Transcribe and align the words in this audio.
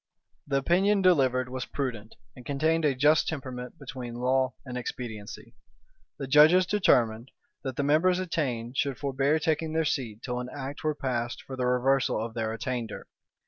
The 0.47 0.57
opinion 0.57 1.03
delivered 1.03 1.47
was 1.47 1.65
prudent, 1.65 2.15
and 2.35 2.43
contained 2.43 2.85
a 2.85 2.95
just 2.95 3.27
temperament 3.27 3.77
between 3.77 4.15
law 4.15 4.55
and 4.65 4.75
expediency.[] 4.75 5.53
The 6.17 6.25
judges 6.25 6.65
determined, 6.65 7.29
that 7.61 7.75
the 7.75 7.83
members 7.83 8.17
attainted 8.17 8.77
should 8.77 8.97
forbear 8.97 9.37
taking 9.37 9.73
their 9.73 9.85
seat 9.85 10.23
till 10.23 10.39
an 10.39 10.49
act 10.51 10.83
were 10.83 10.95
passed 10.95 11.43
for 11.43 11.55
the 11.55 11.67
reversal 11.67 12.19
of 12.19 12.33
their 12.33 12.51
attainder. 12.51 13.05